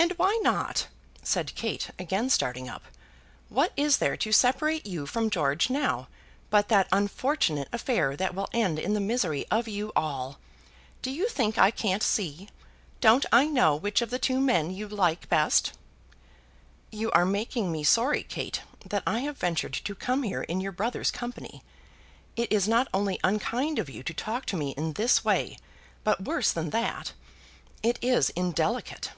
"And 0.00 0.12
why 0.16 0.38
not?" 0.44 0.86
said 1.24 1.54
Kate, 1.56 1.90
again 1.98 2.30
starting 2.30 2.68
up. 2.68 2.84
"What 3.48 3.72
is 3.76 3.96
there 3.96 4.16
to 4.18 4.30
separate 4.30 4.86
you 4.86 5.06
from 5.06 5.28
George 5.28 5.70
now, 5.70 6.06
but 6.50 6.68
that 6.68 6.86
unfortunate 6.92 7.68
affair, 7.72 8.16
that 8.16 8.32
will 8.32 8.48
end 8.52 8.78
in 8.78 8.94
the 8.94 9.00
misery 9.00 9.44
of 9.50 9.66
you 9.66 9.90
all. 9.96 10.38
Do 11.02 11.10
you 11.10 11.28
think 11.28 11.58
I 11.58 11.72
can't 11.72 12.02
see? 12.02 12.48
Don't 13.00 13.26
I 13.32 13.46
know 13.46 13.74
which 13.74 14.00
of 14.00 14.10
the 14.10 14.20
two 14.20 14.40
men 14.40 14.70
you 14.70 14.86
like 14.88 15.28
best?" 15.28 15.72
"You 16.92 17.10
are 17.10 17.26
making 17.26 17.72
me 17.72 17.82
sorry, 17.82 18.22
Kate, 18.22 18.62
that 18.86 19.02
I 19.04 19.18
have 19.20 19.36
ventured 19.38 19.74
to 19.74 19.94
come 19.96 20.22
here 20.22 20.42
in 20.44 20.60
your 20.60 20.72
brother's 20.72 21.10
company. 21.10 21.64
It 22.36 22.52
is 22.52 22.68
not 22.68 22.86
only 22.94 23.18
unkind 23.24 23.80
of 23.80 23.90
you 23.90 24.04
to 24.04 24.14
talk 24.14 24.46
to 24.46 24.56
me 24.56 24.70
in 24.76 24.92
this 24.92 25.24
way, 25.24 25.58
but 26.04 26.22
worse 26.24 26.52
than 26.52 26.70
that 26.70 27.14
it 27.82 27.98
is 28.00 28.30
indelicate." 28.30 29.10